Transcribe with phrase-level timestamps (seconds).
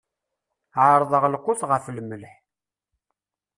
[0.85, 2.33] Ɛerḍeɣ lqut ɣef lmelḥ.